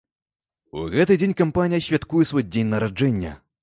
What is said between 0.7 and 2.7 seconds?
У гэты дзень кампанія святкуе свой